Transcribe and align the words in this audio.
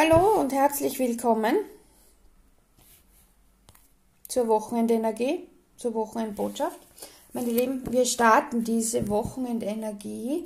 Hallo 0.00 0.38
und 0.38 0.52
herzlich 0.52 1.00
willkommen 1.00 1.56
zur 4.28 4.46
Wochenendenergie, 4.46 5.48
zur 5.76 5.92
Wochenendbotschaft. 5.94 6.78
Meine 7.32 7.50
Lieben, 7.50 7.82
wir 7.90 8.04
starten 8.04 8.62
diese 8.62 9.08
Wochenendenergie 9.08 10.44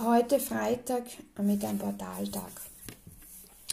heute 0.00 0.40
Freitag 0.40 1.04
mit 1.40 1.64
einem 1.64 1.78
Portaltag. 1.78 2.50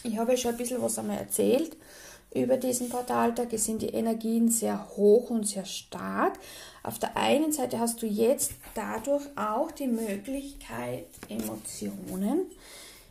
Ich 0.03 0.19
habe 0.19 0.37
schon 0.37 0.51
ein 0.51 0.57
bisschen 0.57 0.83
was 0.83 0.99
einmal 0.99 1.17
erzählt 1.17 1.75
über 2.35 2.57
diesen 2.57 2.89
Portaltag. 2.89 3.51
Es 3.53 3.65
sind 3.65 3.81
die 3.81 3.89
Energien 3.89 4.51
sehr 4.51 4.87
hoch 4.95 5.31
und 5.31 5.47
sehr 5.47 5.65
stark. 5.65 6.37
Auf 6.83 6.99
der 6.99 7.17
einen 7.17 7.51
Seite 7.51 7.79
hast 7.79 8.03
du 8.03 8.05
jetzt 8.05 8.51
dadurch 8.75 9.25
auch 9.35 9.71
die 9.71 9.87
Möglichkeit, 9.87 11.07
Emotionen, 11.27 12.45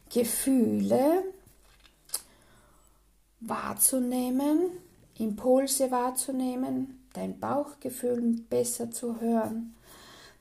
Gefühle, 0.08 1.24
wahrzunehmen, 3.40 4.70
Impulse 5.18 5.90
wahrzunehmen, 5.90 7.00
dein 7.12 7.38
Bauchgefühl 7.38 8.40
besser 8.48 8.90
zu 8.90 9.20
hören, 9.20 9.74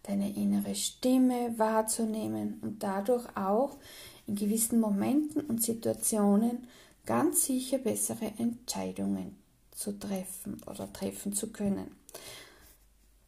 deine 0.04 0.36
innere 0.36 0.76
Stimme 0.76 1.58
wahrzunehmen 1.58 2.60
und 2.62 2.84
dadurch 2.84 3.26
auch 3.36 3.78
in 4.28 4.36
gewissen 4.36 4.80
Momenten 4.80 5.42
und 5.42 5.64
Situationen 5.64 6.68
ganz 7.06 7.46
sicher 7.46 7.80
bessere 7.80 8.34
Entscheidungen 8.38 9.38
zu 9.72 9.98
treffen 9.98 10.62
oder 10.68 10.92
treffen 10.94 11.34
zu 11.34 11.52
können. 11.52 11.96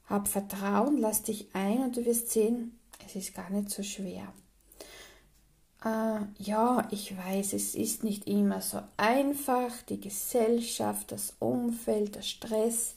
Hab 0.05 0.27
Vertrauen, 0.27 0.97
lass 0.97 1.23
dich 1.23 1.47
ein 1.53 1.79
und 1.79 1.97
du 1.97 2.05
wirst 2.05 2.31
sehen, 2.31 2.77
es 3.05 3.15
ist 3.15 3.33
gar 3.33 3.49
nicht 3.49 3.69
so 3.69 3.81
schwer. 3.81 4.33
Äh, 5.83 6.19
ja, 6.37 6.87
ich 6.91 7.17
weiß, 7.17 7.53
es 7.53 7.75
ist 7.75 8.03
nicht 8.03 8.27
immer 8.27 8.61
so 8.61 8.79
einfach, 8.97 9.71
die 9.89 9.99
Gesellschaft, 9.99 11.11
das 11.11 11.33
Umfeld, 11.39 12.15
der 12.15 12.21
Stress. 12.21 12.95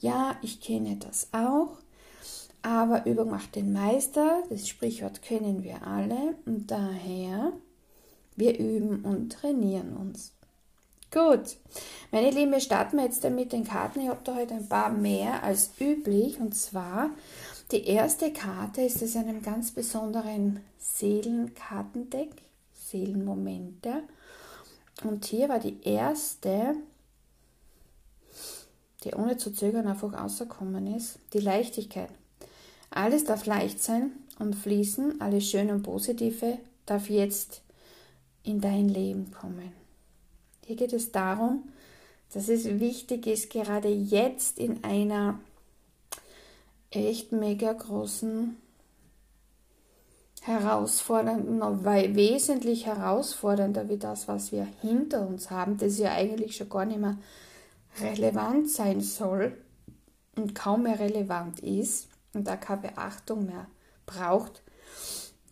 Ja, 0.00 0.36
ich 0.42 0.60
kenne 0.60 0.96
das 0.96 1.28
auch. 1.32 1.78
Aber 2.62 3.04
Übung 3.04 3.30
macht 3.30 3.56
den 3.56 3.72
Meister, 3.72 4.42
das 4.48 4.68
Sprichwort 4.68 5.20
kennen 5.20 5.62
wir 5.64 5.86
alle 5.86 6.34
und 6.46 6.70
daher, 6.70 7.52
wir 8.36 8.58
üben 8.58 9.04
und 9.04 9.34
trainieren 9.34 9.94
uns. 9.94 10.32
Gut, 11.12 11.58
meine 12.10 12.30
Lieben, 12.30 12.52
wir 12.52 12.60
starten 12.60 12.98
jetzt 12.98 13.22
mit 13.28 13.52
den 13.52 13.64
Karten. 13.64 14.00
Ich 14.00 14.08
habe 14.08 14.20
da 14.24 14.34
heute 14.34 14.54
ein 14.54 14.68
paar 14.68 14.90
mehr 14.90 15.42
als 15.44 15.72
üblich 15.78 16.40
und 16.40 16.56
zwar 16.56 17.10
die 17.70 17.86
erste 17.86 18.32
Karte 18.32 18.82
ist 18.82 19.02
aus 19.02 19.16
einem 19.16 19.42
ganz 19.42 19.70
besonderen 19.70 20.60
Seelenkartendeck, 20.78 22.30
Seelenmomente. 22.74 24.02
Und 25.02 25.24
hier 25.24 25.48
war 25.48 25.58
die 25.58 25.82
erste, 25.82 26.76
die 29.02 29.14
ohne 29.14 29.36
zu 29.36 29.52
zögern 29.52 29.86
einfach 29.86 30.12
rausgekommen 30.12 30.94
ist, 30.94 31.18
die 31.32 31.40
Leichtigkeit. 31.40 32.10
Alles 32.90 33.24
darf 33.24 33.46
leicht 33.46 33.82
sein 33.82 34.12
und 34.38 34.54
fließen, 34.54 35.20
alles 35.20 35.48
Schöne 35.48 35.72
und 35.72 35.82
Positive 35.82 36.58
darf 36.86 37.08
jetzt 37.08 37.62
in 38.44 38.60
dein 38.60 38.88
Leben 38.88 39.32
kommen. 39.32 39.72
Hier 40.66 40.76
geht 40.76 40.92
es 40.92 41.10
darum, 41.10 41.64
dass 42.32 42.48
es 42.48 42.64
wichtig 42.80 43.26
ist, 43.26 43.50
gerade 43.50 43.88
jetzt 43.88 44.58
in 44.58 44.84
einer 44.84 45.40
echt 46.94 47.32
mega 47.32 47.72
großen 47.72 48.56
herausfordernden, 50.42 51.60
weil 51.84 52.14
wesentlich 52.16 52.86
herausfordernder 52.86 53.88
wie 53.88 53.96
das, 53.96 54.28
was 54.28 54.52
wir 54.52 54.66
hinter 54.82 55.26
uns 55.26 55.50
haben, 55.50 55.78
das 55.78 55.98
ja 55.98 56.12
eigentlich 56.12 56.56
schon 56.56 56.68
gar 56.68 56.84
nicht 56.84 57.00
mehr 57.00 57.16
relevant 58.00 58.70
sein 58.70 59.00
soll 59.00 59.56
und 60.36 60.54
kaum 60.54 60.82
mehr 60.82 60.98
relevant 60.98 61.60
ist 61.60 62.08
und 62.34 62.46
da 62.46 62.56
keine 62.56 62.82
Beachtung 62.82 63.46
mehr 63.46 63.66
braucht. 64.04 64.62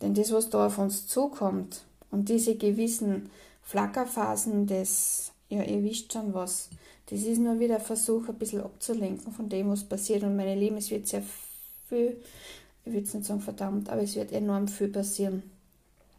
Denn 0.01 0.13
das, 0.13 0.31
was 0.31 0.49
da 0.49 0.67
auf 0.67 0.77
uns 0.77 1.07
zukommt 1.07 1.85
und 2.11 2.29
diese 2.29 2.55
gewissen 2.55 3.31
Flackerphasen 3.63 4.67
des, 4.67 5.31
ja, 5.49 5.63
ihr 5.63 5.83
wisst 5.83 6.13
schon 6.13 6.33
was, 6.33 6.69
das 7.07 7.21
ist 7.21 7.39
nur 7.39 7.59
wieder 7.59 7.75
ein 7.75 7.81
Versuch, 7.81 8.29
ein 8.29 8.35
bisschen 8.35 8.61
abzulenken 8.61 9.33
von 9.33 9.49
dem, 9.49 9.69
was 9.69 9.83
passiert. 9.83 10.23
Und 10.23 10.35
meine 10.35 10.55
Lieben, 10.55 10.77
es 10.77 10.89
wird 10.89 11.07
sehr 11.07 11.23
viel, 11.89 12.21
ich 12.85 12.93
würde 12.93 13.05
es 13.05 13.13
nicht 13.13 13.25
sagen 13.25 13.41
verdammt, 13.41 13.89
aber 13.89 14.01
es 14.01 14.15
wird 14.15 14.31
enorm 14.31 14.67
viel 14.67 14.87
passieren. 14.87 15.43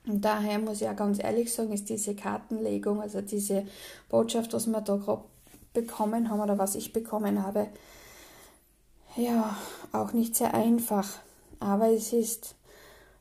Und 0.06 0.22
daher 0.22 0.58
muss 0.58 0.82
ich 0.82 0.88
auch 0.88 0.96
ganz 0.96 1.22
ehrlich 1.22 1.52
sagen, 1.52 1.72
ist 1.72 1.88
diese 1.88 2.14
Kartenlegung, 2.14 3.00
also 3.00 3.22
diese 3.22 3.66
Botschaft, 4.10 4.52
was 4.52 4.66
wir 4.66 4.80
da 4.82 4.96
gerade 4.96 5.22
bekommen 5.72 6.28
haben 6.28 6.40
oder 6.40 6.58
was 6.58 6.74
ich 6.74 6.92
bekommen 6.92 7.42
habe, 7.42 7.68
ja, 9.16 9.56
auch 9.92 10.12
nicht 10.12 10.36
sehr 10.36 10.52
einfach. 10.52 11.08
Aber 11.60 11.88
es 11.88 12.12
ist, 12.12 12.54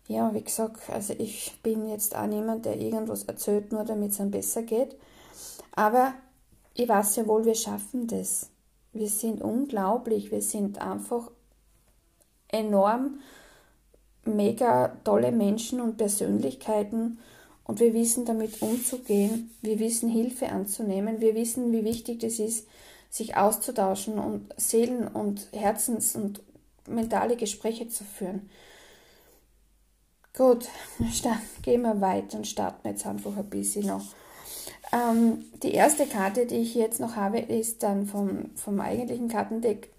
ja, 0.07 0.34
wie 0.34 0.44
gesagt, 0.44 0.90
also 0.90 1.13
ich 1.18 1.57
bin 1.63 1.90
jetzt 1.90 2.16
auch 2.16 2.28
niemand, 2.28 2.66
der 2.66 2.78
irgendwas 2.78 3.24
erzählt, 3.24 3.72
nur 3.72 3.85
damit 3.85 4.12
es 4.12 4.19
einem 4.19 4.31
besser 4.31 4.63
geht. 4.63 4.95
Aber 5.75 6.13
ich 6.74 6.88
weiß 6.88 7.18
ja 7.18 7.28
wohl, 7.28 7.46
wir 7.46 7.56
schaffen 7.56 8.08
das. 8.08 8.50
Wir 8.94 9.10
sind 9.10 9.42
unglaublich, 9.42 10.32
wir 10.32 10.42
sind 10.42 10.80
einfach 10.80 11.32
enorm 12.48 13.20
mega 14.26 14.96
tolle 15.04 15.32
Menschen 15.32 15.82
und 15.82 15.98
Persönlichkeiten 15.98 17.20
und 17.66 17.80
wir 17.80 17.94
wissen 17.94 18.26
damit 18.26 18.62
umzugehen, 18.62 19.52
wir 19.62 19.80
wissen 19.80 20.10
Hilfe 20.10 20.50
anzunehmen, 20.50 21.22
wir 21.22 21.36
wissen, 21.36 21.72
wie 21.72 21.84
wichtig 21.84 22.24
es 22.24 22.40
ist, 22.40 22.68
sich 23.10 23.36
auszutauschen 23.38 24.20
und 24.20 24.54
Seelen- 24.58 25.08
und 25.08 25.48
Herzens- 25.52 26.16
und 26.16 26.42
mentale 26.88 27.36
Gespräche 27.36 27.88
zu 27.88 28.04
führen. 28.04 28.50
Gut, 30.36 30.68
gehen 31.62 31.84
wir 31.84 32.02
weiter 32.02 32.38
und 32.38 32.48
starten 32.48 32.88
jetzt 32.88 33.06
einfach 33.06 33.38
ein 33.38 33.50
bisschen 33.50 33.88
noch. 33.88 34.06
Ähm, 34.94 35.46
die 35.64 35.72
erste 35.72 36.06
Karte, 36.06 36.46
die 36.46 36.58
ich 36.58 36.76
jetzt 36.76 37.00
noch 37.00 37.16
habe, 37.16 37.40
ist 37.40 37.81
dann 37.81 38.06
vom, 38.06 38.52
vom 38.56 38.80
eigentlichen 38.80 39.28
Kartendeck. 39.28 39.90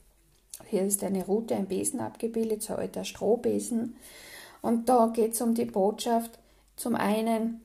Hier 0.66 0.82
ist 0.82 1.02
eine 1.02 1.26
Route, 1.26 1.56
ein 1.56 1.66
Besen 1.66 2.00
abgebildet, 2.00 2.62
so 2.62 2.74
alter 2.74 3.04
Strohbesen. 3.04 3.96
Und 4.62 4.88
da 4.88 5.08
geht 5.08 5.32
es 5.32 5.40
um 5.40 5.54
die 5.54 5.64
Botschaft, 5.64 6.38
zum 6.76 6.94
einen 6.94 7.60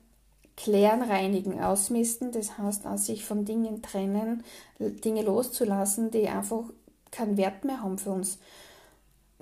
klären, 0.56 1.02
reinigen, 1.02 1.60
ausmisten, 1.60 2.32
das 2.32 2.58
heißt, 2.58 2.84
aus 2.86 3.06
sich 3.06 3.24
von 3.24 3.44
Dingen 3.44 3.80
trennen, 3.80 4.44
Dinge 4.78 5.22
loszulassen, 5.22 6.10
die 6.10 6.28
einfach 6.28 6.64
keinen 7.10 7.36
Wert 7.36 7.64
mehr 7.64 7.82
haben 7.82 7.96
für 7.96 8.10
uns 8.10 8.38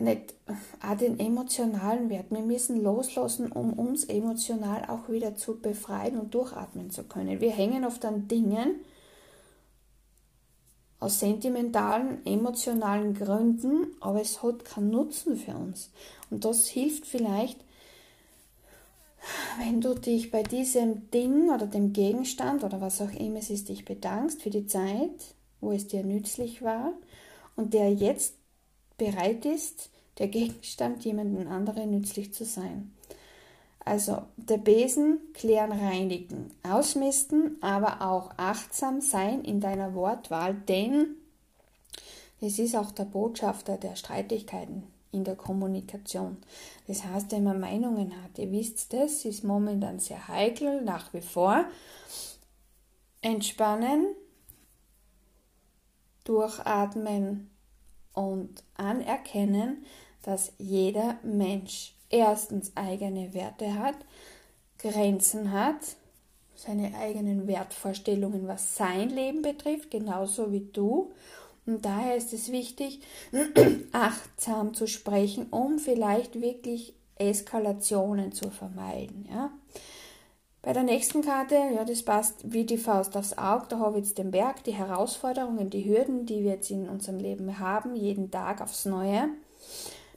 nicht 0.00 0.34
auch 0.82 0.96
den 0.96 1.18
emotionalen 1.18 2.10
Wert. 2.10 2.30
Wir 2.30 2.40
müssen 2.40 2.82
loslassen, 2.82 3.52
um 3.52 3.72
uns 3.72 4.04
emotional 4.04 4.84
auch 4.88 5.08
wieder 5.08 5.36
zu 5.36 5.60
befreien 5.60 6.18
und 6.18 6.34
durchatmen 6.34 6.90
zu 6.90 7.04
können. 7.04 7.40
Wir 7.40 7.52
hängen 7.52 7.84
oft 7.84 8.04
an 8.04 8.28
Dingen 8.28 8.76
aus 11.00 11.20
sentimentalen, 11.20 12.24
emotionalen 12.26 13.14
Gründen, 13.14 13.86
aber 14.00 14.20
es 14.20 14.42
hat 14.42 14.64
keinen 14.64 14.90
Nutzen 14.90 15.36
für 15.36 15.52
uns. 15.52 15.90
Und 16.30 16.44
das 16.44 16.66
hilft 16.66 17.06
vielleicht, 17.06 17.58
wenn 19.58 19.80
du 19.80 19.94
dich 19.94 20.30
bei 20.30 20.42
diesem 20.42 21.10
Ding 21.10 21.50
oder 21.50 21.66
dem 21.66 21.92
Gegenstand 21.92 22.64
oder 22.64 22.80
was 22.80 23.00
auch 23.00 23.12
immer 23.12 23.38
es 23.38 23.50
ist, 23.50 23.68
dich 23.68 23.84
bedankst 23.84 24.42
für 24.42 24.50
die 24.50 24.66
Zeit, 24.66 25.34
wo 25.60 25.72
es 25.72 25.86
dir 25.86 26.04
nützlich 26.04 26.62
war 26.62 26.92
und 27.56 27.74
der 27.74 27.92
jetzt 27.92 28.34
bereit 28.98 29.46
ist, 29.46 29.90
der 30.18 30.28
Gegenstand 30.28 31.04
jemandem 31.04 31.48
anderen 31.48 31.90
nützlich 31.90 32.34
zu 32.34 32.44
sein. 32.44 32.92
Also 33.84 34.22
der 34.36 34.58
Besen 34.58 35.18
klären, 35.32 35.72
reinigen, 35.72 36.50
ausmisten, 36.62 37.56
aber 37.62 38.02
auch 38.02 38.32
achtsam 38.36 39.00
sein 39.00 39.44
in 39.44 39.60
deiner 39.60 39.94
Wortwahl, 39.94 40.54
denn 40.54 41.14
es 42.40 42.58
ist 42.58 42.76
auch 42.76 42.90
der 42.90 43.04
Botschafter 43.04 43.78
der 43.78 43.96
Streitigkeiten 43.96 44.82
in 45.10 45.24
der 45.24 45.36
Kommunikation. 45.36 46.36
Das 46.86 47.04
heißt, 47.04 47.32
wenn 47.32 47.44
man 47.44 47.60
Meinungen 47.60 48.22
hat, 48.22 48.38
ihr 48.38 48.52
wisst 48.52 48.92
das, 48.92 49.24
ist 49.24 49.42
momentan 49.42 49.98
sehr 50.00 50.28
heikel, 50.28 50.82
nach 50.82 51.14
wie 51.14 51.22
vor. 51.22 51.64
Entspannen, 53.22 54.14
durchatmen 56.24 57.50
und 58.18 58.64
anerkennen, 58.74 59.84
dass 60.22 60.52
jeder 60.58 61.18
Mensch 61.22 61.94
erstens 62.10 62.72
eigene 62.74 63.32
Werte 63.32 63.78
hat, 63.78 63.94
Grenzen 64.78 65.52
hat, 65.52 65.96
seine 66.56 66.96
eigenen 66.98 67.46
Wertvorstellungen, 67.46 68.48
was 68.48 68.74
sein 68.74 69.10
Leben 69.10 69.42
betrifft, 69.42 69.92
genauso 69.92 70.50
wie 70.50 70.66
du. 70.72 71.12
Und 71.64 71.84
daher 71.84 72.16
ist 72.16 72.32
es 72.32 72.50
wichtig, 72.50 73.02
achtsam 73.92 74.74
zu 74.74 74.88
sprechen, 74.88 75.46
um 75.50 75.78
vielleicht 75.78 76.40
wirklich 76.40 76.94
Eskalationen 77.14 78.32
zu 78.32 78.50
vermeiden. 78.50 79.28
Ja? 79.30 79.52
Bei 80.62 80.72
der 80.72 80.82
nächsten 80.82 81.22
Karte, 81.22 81.54
ja, 81.54 81.84
das 81.84 82.02
passt 82.02 82.52
wie 82.52 82.64
die 82.64 82.78
Faust 82.78 83.16
aufs 83.16 83.38
Auge. 83.38 83.66
Da 83.68 83.78
habe 83.78 83.98
ich 83.98 84.06
jetzt 84.06 84.18
den 84.18 84.32
Berg, 84.32 84.64
die 84.64 84.74
Herausforderungen, 84.74 85.70
die 85.70 85.84
Hürden, 85.84 86.26
die 86.26 86.42
wir 86.42 86.52
jetzt 86.52 86.70
in 86.70 86.88
unserem 86.88 87.18
Leben 87.18 87.58
haben, 87.58 87.94
jeden 87.94 88.30
Tag 88.30 88.60
aufs 88.60 88.84
Neue, 88.84 89.28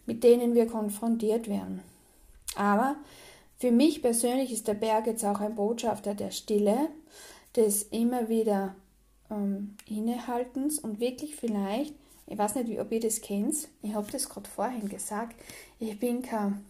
mit 0.06 0.24
denen 0.24 0.56
wir 0.56 0.66
konfrontiert 0.66 1.48
werden. 1.48 1.82
Aber 2.56 2.96
für 3.58 3.72
mich 3.72 4.02
persönlich 4.02 4.52
ist 4.52 4.68
der 4.68 4.74
Berg 4.74 5.06
jetzt 5.06 5.24
auch 5.24 5.40
ein 5.40 5.56
Botschafter 5.56 6.16
der 6.16 6.32
Stille, 6.32 6.90
des 7.56 7.84
immer 7.84 8.30
wieder 8.30 8.76
ähm, 9.30 9.76
Innehaltens 9.88 10.80
und 10.80 11.00
wirklich 11.00 11.36
vielleicht, 11.36 11.94
ich 12.28 12.38
weiß 12.38 12.56
nicht, 12.56 12.80
ob 12.80 12.92
ihr 12.92 13.00
das 13.00 13.22
kennt, 13.22 13.68
ich 13.82 13.94
habe 13.94 14.12
das 14.12 14.30
gerade 14.30 14.50
vorhin 14.50 14.90
gesagt, 14.90 15.36
ich 15.80 16.00
bin 16.00 16.22
kein 16.22 16.64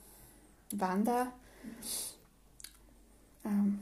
Wander, 0.71 1.31
ähm, 3.45 3.79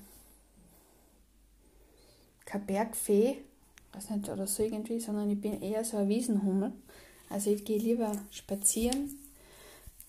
keine 2.45 2.65
Bergfee, 2.65 3.37
weiß 3.93 4.09
nicht, 4.11 4.29
oder 4.29 4.47
so 4.47 4.63
irgendwie, 4.63 4.99
sondern 4.99 5.29
ich 5.29 5.39
bin 5.39 5.61
eher 5.61 5.83
so 5.83 5.97
ein 5.97 6.09
Wiesenhummel. 6.09 6.73
Also 7.29 7.51
ich 7.51 7.63
gehe 7.63 7.77
lieber 7.77 8.11
spazieren, 8.31 9.19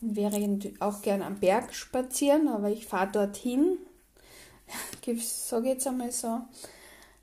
wäre 0.01 0.59
auch 0.81 1.03
gern 1.03 1.23
am 1.23 1.39
Berg 1.39 1.75
spazieren, 1.75 2.49
aber 2.49 2.71
ich 2.71 2.87
fahre 2.87 3.13
dorthin, 3.13 3.79
so 5.19 5.61
geht 5.61 5.79
es 5.79 5.87
einmal 5.87 6.13
so. 6.13 6.41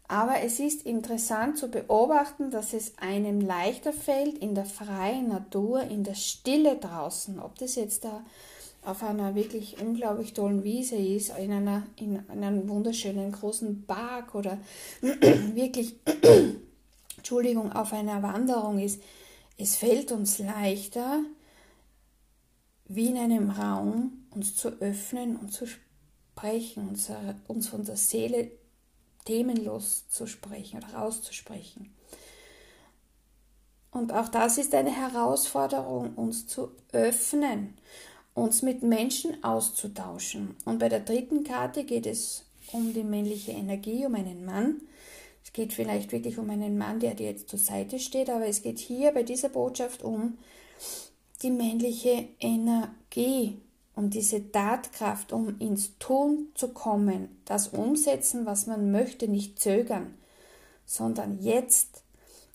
Aber 0.07 0.39
es 0.41 0.59
ist 0.59 0.85
interessant 0.85 1.57
zu 1.57 1.68
beobachten, 1.68 2.50
dass 2.50 2.74
es 2.74 2.97
einem 2.97 3.41
leichter 3.41 3.91
fällt 3.91 4.38
in 4.38 4.56
der 4.56 4.65
freien 4.65 5.27
Natur, 5.27 5.81
in 5.81 6.03
der 6.06 6.15
Stille 6.15 6.77
draußen, 6.77 7.39
ob 7.39 7.57
das 7.57 7.75
jetzt 7.75 8.06
da 8.06 8.24
auf 8.83 9.03
einer 9.03 9.35
wirklich 9.35 9.79
unglaublich 9.81 10.33
tollen 10.33 10.63
Wiese 10.63 10.95
ist, 10.95 11.29
in, 11.38 11.51
einer, 11.51 11.83
in 11.97 12.24
einem 12.29 12.69
wunderschönen 12.69 13.31
großen 13.31 13.85
Park 13.85 14.33
oder 14.35 14.57
wirklich, 15.01 15.95
Entschuldigung, 17.18 17.71
auf 17.74 17.94
einer 17.94 18.24
Wanderung 18.24 18.79
ist, 18.79 19.01
es 19.57 19.75
fällt 19.75 20.12
uns 20.12 20.39
leichter, 20.39 21.21
wie 22.85 23.07
in 23.07 23.18
einem 23.18 23.50
Raum 23.50 24.25
uns 24.29 24.56
zu 24.56 24.69
öffnen 24.79 25.35
und 25.35 25.51
zu 25.51 25.65
sprechen, 25.68 26.88
uns, 26.88 27.12
uns 27.47 27.68
von 27.68 27.83
der 27.83 27.97
Seele 27.97 28.51
themenlos 29.25 30.07
zu 30.07 30.25
sprechen 30.25 30.77
oder 30.77 30.94
rauszusprechen. 30.94 31.94
Und 33.91 34.13
auch 34.13 34.29
das 34.29 34.57
ist 34.57 34.74
eine 34.74 34.91
Herausforderung, 34.91 36.13
uns 36.15 36.47
zu 36.47 36.71
öffnen 36.91 37.75
uns 38.38 38.62
mit 38.62 38.84
Menschen 38.84 39.44
auszutauschen. 39.44 40.56
Und 40.63 40.78
bei 40.78 40.89
der 40.89 41.00
dritten 41.00 41.44
Karte 41.44 41.84
geht 41.84 42.06
es 42.06 42.45
um 42.72 42.94
die 42.94 43.04
männliche 43.04 43.51
Energie, 43.51 44.06
um 44.06 44.13
einen 44.13 44.45
Mann. 44.45 44.81
Es 45.44 45.54
geht 45.54 45.74
vielleicht 45.74 46.12
wirklich 46.12 46.38
um 46.38 46.50
einen 46.50 46.78
Mann, 46.78 47.00
der 47.00 47.16
dir 47.16 47.28
jetzt 47.28 47.50
zur 47.50 47.57
Seite 47.57 48.00
steht, 48.00 48.30
aber 48.30 48.45
es 48.45 48.62
geht 48.62 48.78
hier 48.78 49.12
bei 49.12 49.24
dieser 49.24 49.50
Botschaft 49.50 50.04
um 50.04 50.38
die 51.42 51.50
männliche 51.50 52.28
Energie, 52.39 53.57
um 53.95 54.12
diese 54.12 54.51
Tatkraft, 54.51 55.34
um 55.34 55.60
ins 55.60 55.98
Tun 55.98 56.50
zu 56.54 56.69
kommen, 56.69 57.39
das 57.45 57.69
umsetzen, 57.69 58.45
was 58.45 58.68
man 58.68 58.92
möchte, 58.92 59.28
nicht 59.28 59.60
zögern, 59.60 60.13
sondern 60.86 61.42
jetzt 61.42 62.04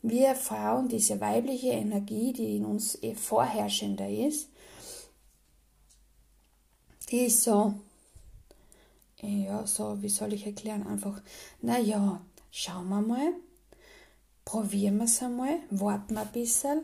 wir 0.02 0.37
Frauen 0.37 0.88
diese 0.88 1.20
weibliche 1.20 1.70
Energie, 1.70 2.32
die 2.32 2.56
in 2.56 2.64
uns 2.64 2.99
vorherrschender 3.17 4.08
ist, 4.08 4.49
ist 7.19 7.43
so, 7.43 7.75
ja, 9.20 9.67
so, 9.67 10.03
wie 10.03 10.09
soll 10.09 10.32
ich 10.32 10.47
erklären, 10.47 10.87
einfach, 10.87 11.20
naja, 11.61 12.20
schauen 12.50 12.88
wir 12.88 13.00
mal, 13.00 13.32
probieren 14.44 14.99
wir 14.99 15.05
es 15.05 15.23
einmal, 15.23 15.59
warten 15.70 16.14
wir 16.14 16.23
ein 16.23 16.32
bisschen, 16.32 16.81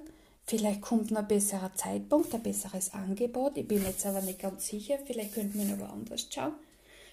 vielleicht 0.46 0.80
kommt 0.80 1.10
noch 1.10 1.20
ein 1.20 1.28
besserer 1.28 1.74
Zeitpunkt, 1.74 2.34
ein 2.34 2.42
besseres 2.42 2.92
Angebot, 2.92 3.56
ich 3.56 3.66
bin 3.66 3.84
jetzt 3.84 4.06
aber 4.06 4.22
nicht 4.22 4.38
ganz 4.38 4.66
sicher, 4.66 4.98
vielleicht 5.04 5.34
könnten 5.34 5.58
wir 5.58 5.76
noch 5.76 5.88
woanders 5.88 6.28
schauen. 6.30 6.52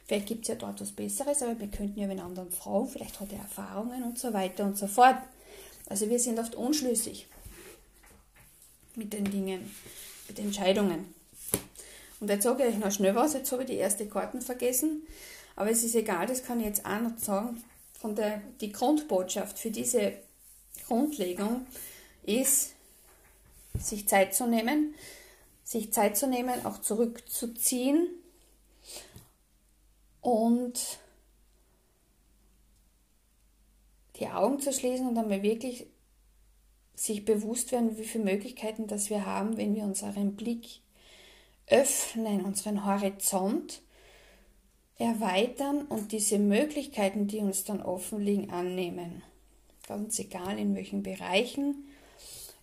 Vielleicht 0.08 0.28
gibt 0.28 0.44
es 0.44 0.50
ja 0.50 0.56
dort 0.56 0.80
was 0.80 0.92
Besseres, 0.92 1.42
aber 1.42 1.60
wir 1.60 1.68
könnten 1.68 2.00
ja 2.00 2.08
einen 2.08 2.20
anderen 2.20 2.52
fragen, 2.52 2.88
vielleicht 2.88 3.20
hat 3.20 3.32
er 3.32 3.40
Erfahrungen 3.40 4.04
und 4.04 4.20
so 4.20 4.34
weiter 4.34 4.64
und 4.64 4.78
so 4.78 4.86
fort. 4.86 5.18
Also 5.88 6.10
wir 6.10 6.20
sind 6.20 6.40
oft 6.40 6.54
unschlüssig 6.54 7.28
mit 8.96 9.14
den 9.14 9.26
Dingen, 9.26 9.72
mit 10.28 10.38
Entscheidungen. 10.38 11.15
Und 12.26 12.32
jetzt 12.32 12.42
sage 12.42 12.66
ich 12.66 12.74
euch 12.74 12.80
noch 12.80 12.92
schnell 12.92 13.14
was, 13.14 13.36
jetzt 13.36 13.52
habe 13.52 13.62
ich 13.62 13.68
die 13.68 13.76
erste 13.76 14.08
Karten 14.08 14.42
vergessen, 14.42 15.04
aber 15.56 15.70
es 15.70 15.84
ist 15.84 15.94
egal, 15.94 16.26
das 16.26 16.44
kann 16.44 16.60
ich 16.60 16.66
jetzt 16.66 16.84
auch 16.84 17.00
noch 17.00 17.20
sagen. 17.20 17.64
Von 17.94 18.16
der, 18.16 18.42
die 18.62 18.72
Grundbotschaft 18.72 19.60
für 19.60 19.70
diese 19.70 20.14
Grundlegung 20.88 21.68
ist, 22.24 22.74
sich 23.80 24.08
Zeit 24.08 24.34
zu 24.34 24.48
nehmen, 24.48 24.96
sich 25.64 25.94
Zeit 25.94 26.18
zu 26.18 26.26
nehmen, 26.26 26.66
auch 26.66 26.80
zurückzuziehen 26.82 28.08
und 30.22 30.98
die 34.16 34.30
Augen 34.30 34.60
zu 34.60 34.74
schließen 34.74 35.08
und 35.08 35.16
einmal 35.16 35.44
wirklich 35.44 35.86
sich 36.96 37.24
bewusst 37.24 37.72
werden, 37.72 38.00
wie 38.00 38.04
viele 38.04 38.24
Möglichkeiten 38.24 38.88
das 38.88 39.12
wir 39.12 39.28
haben, 39.28 39.58
wenn 39.58 39.76
wir 39.76 39.84
unseren 39.84 40.36
Blick 40.36 40.82
öffnen, 41.68 42.46
unseren 42.46 42.86
Horizont 42.86 43.82
erweitern 44.98 45.86
und 45.88 46.12
diese 46.12 46.40
Möglichkeiten, 46.40 47.28
die 47.28 47.40
uns 47.40 47.64
dann 47.64 47.82
offen 47.82 48.20
liegen, 48.22 48.50
annehmen. 48.50 49.24
Ganz 49.88 50.18
egal 50.20 50.58
in 50.58 50.76
welchen 50.76 51.04
Bereichen. 51.04 51.86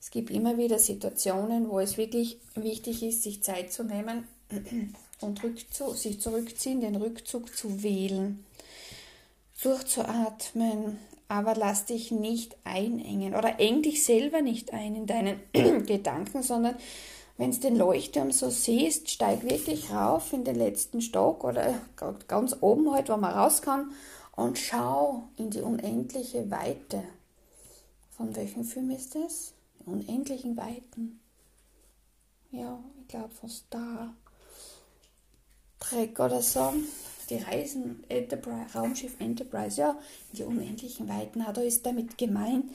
Es 0.01 0.11
gibt 0.11 0.31
immer 0.31 0.59
wieder 0.59 0.79
Situationen, 0.79 1.69
wo 1.69 1.79
es 1.79 1.97
wirklich 1.97 2.39
wichtig 2.55 3.03
ist, 3.03 3.23
sich 3.23 3.43
Zeit 3.43 3.73
zu 3.73 3.85
nehmen 3.85 4.27
und 5.21 5.43
rückzu 5.43 5.93
sich 5.93 6.21
zurückziehen, 6.21 6.81
den 6.81 6.97
Rückzug 6.97 7.55
zu 7.55 7.83
wählen, 7.83 8.45
durchzuatmen, 9.63 10.99
aber 11.29 11.55
lass 11.55 11.85
dich 11.85 12.11
nicht 12.11 12.57
einengen 12.65 13.35
oder 13.35 13.61
eng 13.61 13.83
dich 13.83 14.05
selber 14.05 14.43
nicht 14.43 14.73
ein 14.73 14.97
in 14.97 15.07
deinen 15.07 15.41
Gedanken, 15.87 16.43
sondern 16.43 16.77
wenn 17.43 17.51
du 17.51 17.59
den 17.59 17.75
Leuchtturm 17.75 18.31
so 18.31 18.51
siehst, 18.51 19.11
steig 19.11 19.43
wirklich 19.43 19.91
rauf 19.91 20.33
in 20.33 20.45
den 20.45 20.55
letzten 20.55 21.03
Stock 21.03 21.43
oder 21.43 21.75
ganz 22.29 22.57
oben 22.61 22.93
halt, 22.93 23.09
wo 23.09 23.17
man 23.17 23.33
raus 23.33 23.63
kann 23.63 23.91
und 24.37 24.57
schau 24.57 25.25
in 25.37 25.51
die 25.51 25.61
unendliche 25.61 26.49
Weite. 26.53 27.03
Von 28.13 28.37
welchem 28.37 28.63
Film 28.63 28.93
ist 28.93 29.17
das? 29.17 29.55
Die 29.81 29.91
unendlichen 29.91 30.57
Weiten. 30.57 31.19
Ja, 32.53 32.79
ich 33.01 33.09
glaube 33.09 33.31
von 33.31 33.49
Star 33.49 34.15
Trek 35.81 36.21
oder 36.21 36.43
so. 36.43 36.73
Die 37.29 37.39
Reisen, 37.39 38.05
Enterprise, 38.09 38.73
Raumschiff 38.73 39.17
Enterprise, 39.19 39.81
ja, 39.81 39.99
in 40.31 40.37
die 40.37 40.45
unendlichen 40.45 41.09
Weiten. 41.09 41.45
Da 41.53 41.61
ist 41.61 41.85
damit 41.85 42.17
gemeint, 42.17 42.67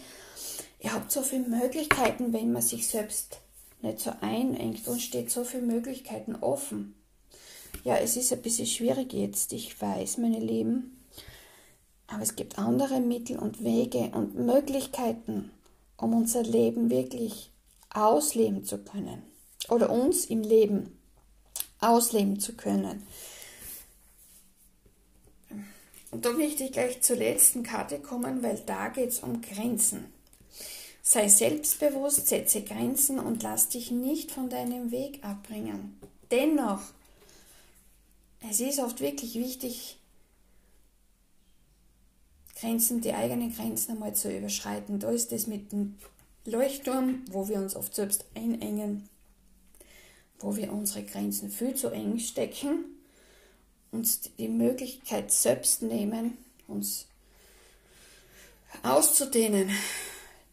ihr 0.82 0.92
habt 0.92 1.10
so 1.10 1.22
viele 1.22 1.48
Möglichkeiten, 1.48 2.34
wenn 2.34 2.52
man 2.52 2.62
sich 2.62 2.86
selbst 2.86 3.40
nicht 3.82 4.00
so 4.00 4.12
einengt 4.22 4.88
und 4.88 5.02
steht 5.02 5.32
so 5.32 5.44
viele 5.44 5.64
Möglichkeiten 5.64 6.36
offen. 6.36 6.96
Ja, 7.84 7.98
es 7.98 8.18
ist 8.18 8.34
ein 8.34 8.42
bisschen 8.42 8.68
schwierig 8.68 9.14
jetzt, 9.14 9.54
ich 9.54 9.80
weiß, 9.80 10.18
meine 10.18 10.40
Lieben, 10.40 11.06
aber 12.08 12.24
es 12.24 12.36
gibt 12.36 12.58
andere 12.58 13.00
Mittel 13.00 13.38
und 13.38 13.64
Wege 13.64 14.12
und 14.14 14.36
Möglichkeiten, 14.36 15.52
um 15.98 16.14
unser 16.14 16.44
Leben 16.44 16.90
wirklich 16.90 17.52
ausleben 17.90 18.64
zu 18.66 18.80
können 18.80 19.24
oder 19.70 19.90
uns 19.90 20.26
im 20.26 20.42
Leben 20.42 20.98
ausleben 21.80 22.40
zu 22.40 22.56
können. 22.56 23.04
Und 26.10 26.26
da 26.26 26.32
möchte 26.32 26.64
ich 26.64 26.72
gleich 26.72 27.02
zur 27.02 27.18
letzten 27.18 27.64
Karte 27.64 28.00
kommen, 28.00 28.42
weil 28.42 28.62
da 28.66 28.88
geht 28.90 29.10
es 29.10 29.20
um 29.20 29.42
Grenzen. 29.42 30.17
Sei 31.10 31.30
selbstbewusst, 31.30 32.28
setze 32.28 32.64
Grenzen 32.64 33.18
und 33.18 33.42
lass 33.42 33.70
dich 33.70 33.92
nicht 33.92 34.30
von 34.30 34.50
deinem 34.50 34.92
Weg 34.92 35.24
abbringen. 35.24 35.98
Dennoch, 36.32 36.82
es 38.42 38.60
ist 38.60 38.80
oft 38.80 39.00
wirklich 39.00 39.36
wichtig, 39.36 40.00
Grenzen, 42.60 43.00
die 43.00 43.14
eigenen 43.14 43.56
Grenzen 43.56 43.92
einmal 43.92 44.16
zu 44.16 44.36
überschreiten. 44.38 45.00
Da 45.00 45.10
ist 45.10 45.32
es 45.32 45.48
mit 45.48 45.72
dem 45.72 45.96
Leuchtturm, 46.44 47.24
wo 47.32 47.48
wir 47.48 47.60
uns 47.60 47.78
oft 47.78 47.96
selbst 47.96 48.26
einengen, 48.36 49.08
wo 50.40 50.58
wir 50.58 50.74
unsere 50.74 51.06
Grenzen 51.06 51.50
viel 51.50 51.74
zu 51.74 51.88
eng 51.88 52.20
stecken, 52.20 52.84
uns 53.94 54.20
die 54.38 54.50
Möglichkeit 54.50 55.32
selbst 55.32 55.84
nehmen, 55.84 56.38
uns 56.68 57.06
auszudehnen, 58.84 59.72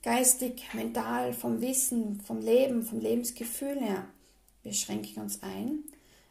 geistig, 0.05 0.63
mental, 0.75 1.33
vom 1.33 1.63
Wissen, 1.63 2.21
vom 2.21 2.41
Leben, 2.43 2.85
vom 2.85 3.01
Lebensgefühl 3.01 3.81
her. 3.81 4.07
Wir 4.63 4.75
schränken 4.75 5.23
uns 5.23 5.43
ein. 5.43 5.83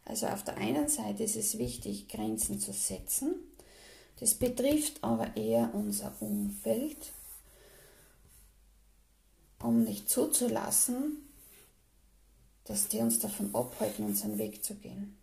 Also 0.05 0.27
auf 0.27 0.43
der 0.43 0.57
einen 0.57 0.87
Seite 0.87 1.23
ist 1.23 1.35
es 1.35 1.57
wichtig, 1.57 2.07
Grenzen 2.07 2.59
zu 2.59 2.71
setzen, 2.71 3.35
Das 4.19 4.35
betrifft 4.35 5.03
aber 5.03 5.35
eher 5.35 5.71
unser 5.73 6.13
Umfeld, 6.19 7.13
um 9.59 9.83
nicht 9.83 10.07
zuzulassen, 10.07 11.17
dass 12.65 12.89
die 12.89 12.99
uns 12.99 13.19
davon 13.19 13.55
abhalten, 13.55 14.05
unseren 14.05 14.37
Weg 14.37 14.63
zu 14.63 14.75
gehen. 14.75 15.17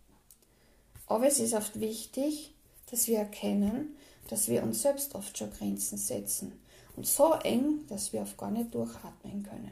Aber 1.07 1.25
es 1.25 1.39
ist 1.39 1.53
oft 1.53 1.79
wichtig, 1.79 2.53
dass 2.89 3.07
wir 3.07 3.19
erkennen, 3.19 3.95
dass 4.27 4.49
wir 4.49 4.61
uns 4.61 4.81
selbst 4.81 5.15
oft 5.15 5.37
schon 5.37 5.51
Grenzen 5.51 5.97
setzen. 5.97 6.61
Und 7.01 7.07
so 7.07 7.33
eng, 7.33 7.87
dass 7.87 8.13
wir 8.13 8.21
oft 8.21 8.37
gar 8.37 8.51
nicht 8.51 8.75
durchatmen 8.75 9.41
können. 9.41 9.71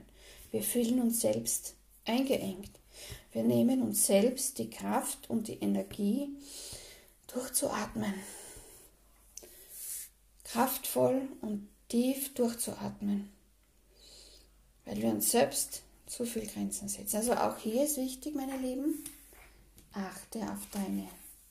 Wir 0.50 0.64
fühlen 0.64 1.00
uns 1.00 1.22
selbst 1.22 1.76
eingeengt. 2.04 2.72
Wir 3.32 3.44
nehmen 3.44 3.84
uns 3.84 4.08
selbst 4.08 4.58
die 4.58 4.72
Kraft 4.72 5.30
und 5.30 5.48
die 5.48 5.60
Energie, 5.60 6.36
durchzuatmen. 7.32 8.16
Kraftvoll 10.44 11.30
und 11.42 11.70
tief 11.88 12.34
durchzuatmen. 12.34 13.30
Weil 14.86 14.98
wir 14.98 15.10
uns 15.10 15.30
selbst 15.30 15.84
zu 16.08 16.26
viel 16.26 16.48
Grenzen 16.48 16.90
setzen. 16.90 17.18
Also 17.18 17.34
auch 17.34 17.60
hier 17.60 17.84
ist 17.84 17.98
wichtig, 17.98 18.34
meine 18.34 18.58
Lieben, 18.58 19.04
achte 19.94 20.40
auf 20.52 20.68
deine 20.72 21.08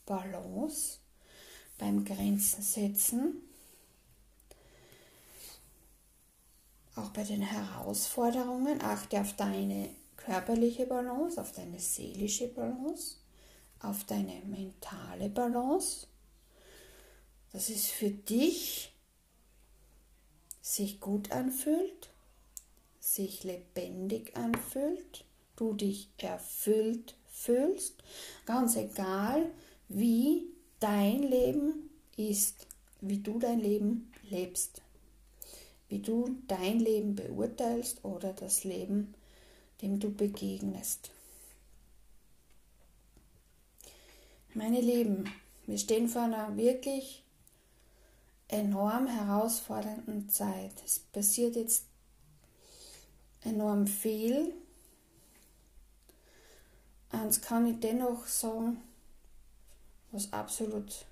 Balance 0.06 0.99
beim 1.78 2.04
Grenzen 2.04 2.62
setzen. 2.62 3.47
Auch 6.98 7.10
bei 7.10 7.22
den 7.22 7.42
Herausforderungen 7.42 8.82
achte 8.82 9.20
auf 9.20 9.34
deine 9.34 9.90
körperliche 10.16 10.84
Balance, 10.84 11.40
auf 11.40 11.52
deine 11.52 11.78
seelische 11.78 12.48
Balance, 12.48 13.18
auf 13.80 14.02
deine 14.02 14.42
mentale 14.46 15.28
Balance. 15.28 16.08
Dass 17.52 17.68
es 17.70 17.86
für 17.86 18.10
dich 18.10 18.92
sich 20.60 20.98
gut 21.00 21.30
anfühlt, 21.30 22.10
sich 22.98 23.44
lebendig 23.44 24.36
anfühlt, 24.36 25.24
du 25.54 25.74
dich 25.74 26.08
erfüllt 26.18 27.14
fühlst, 27.30 27.94
ganz 28.44 28.74
egal, 28.74 29.52
wie 29.88 30.48
dein 30.80 31.22
Leben 31.22 31.90
ist, 32.16 32.66
wie 33.00 33.18
du 33.18 33.38
dein 33.38 33.60
Leben 33.60 34.12
lebst, 34.28 34.82
wie 35.88 36.00
du 36.00 36.37
dein 36.47 36.80
Leben 36.80 37.14
beurteilst 37.14 38.04
oder 38.04 38.33
das 38.33 38.64
Leben, 38.64 39.14
dem 39.80 39.99
du 40.00 40.11
begegnest. 40.12 41.11
Meine 44.54 44.80
Lieben, 44.80 45.30
wir 45.66 45.78
stehen 45.78 46.09
vor 46.09 46.23
einer 46.23 46.57
wirklich 46.57 47.23
enorm 48.49 49.07
herausfordernden 49.07 50.28
Zeit. 50.28 50.73
Es 50.85 50.99
passiert 50.99 51.57
jetzt 51.57 51.85
enorm 53.42 53.87
viel. 53.87 54.54
Eins 57.11 57.40
kann 57.40 57.66
ich 57.66 57.80
dennoch 57.80 58.26
sagen, 58.26 58.83
was 60.11 60.33
absolut 60.33 61.07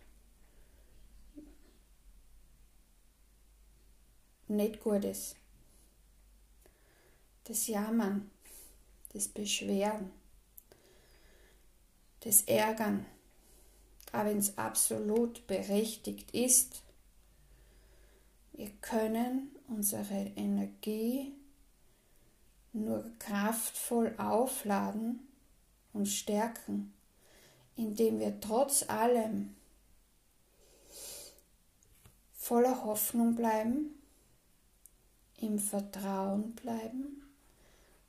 nicht 4.49 4.81
gut 4.81 5.05
ist. 5.05 5.37
Das 7.45 7.67
Jammern, 7.67 8.31
das 9.13 9.29
Beschweren, 9.29 10.11
das 12.21 12.43
Ärgern, 12.43 13.07
auch 14.13 14.25
wenn 14.25 14.39
es 14.39 14.57
absolut 14.59 15.47
berechtigt 15.47 16.33
ist. 16.33 16.83
Wir 18.53 18.71
können 18.81 19.55
unsere 19.69 20.33
Energie 20.37 21.33
nur 22.73 23.11
kraftvoll 23.19 24.15
aufladen 24.19 25.27
und 25.93 26.07
stärken, 26.07 26.93
indem 27.77 28.19
wir 28.19 28.41
trotz 28.41 28.89
allem 28.89 29.55
voller 32.33 32.85
Hoffnung 32.85 33.35
bleiben, 33.35 33.96
im 35.39 35.59
Vertrauen 35.59 36.55
bleiben, 36.55 37.23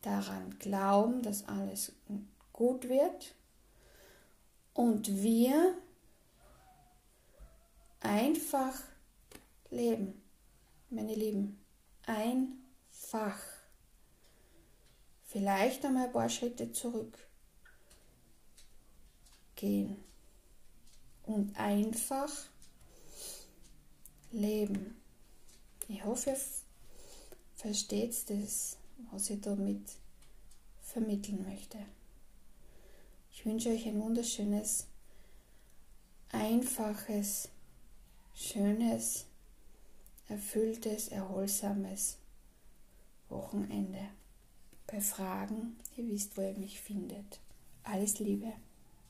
daran 0.01 0.57
glauben, 0.59 1.21
dass 1.21 1.47
alles 1.47 1.91
gut 2.53 2.87
wird 2.87 3.35
und 4.73 5.21
wir 5.21 5.75
einfach 7.99 8.79
leben, 9.69 10.21
meine 10.89 11.15
Lieben, 11.15 11.59
einfach. 12.05 13.37
Vielleicht 15.25 15.83
einmal 15.85 16.05
ein 16.05 16.13
paar 16.13 16.29
Schritte 16.29 16.71
zurück 16.71 17.17
gehen 19.55 19.97
und 21.23 21.57
einfach 21.59 22.31
leben. 24.31 25.01
Ich 25.89 26.03
hoffe, 26.05 26.29
ihr 26.29 26.37
versteht 27.67 28.29
das, 28.29 28.77
was 29.11 29.29
ich 29.29 29.41
damit 29.41 29.81
vermitteln 30.79 31.43
möchte. 31.43 31.77
Ich 33.29 33.45
wünsche 33.45 33.67
euch 33.67 33.85
ein 33.85 33.99
wunderschönes, 33.99 34.87
einfaches, 36.29 37.49
schönes, 38.33 39.25
erfülltes, 40.29 41.09
erholsames 41.09 42.17
Wochenende. 43.27 44.11
Bei 44.85 45.01
Fragen, 45.01 45.75
ihr 45.97 46.07
wisst, 46.07 46.37
wo 46.37 46.43
ihr 46.43 46.57
mich 46.57 46.79
findet. 46.79 47.41
Alles 47.83 48.19
Liebe. 48.19 48.53